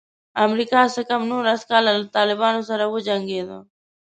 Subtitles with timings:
[0.45, 3.57] امریکا څه کم نولس کاله له طالبانو سره وجنګېده.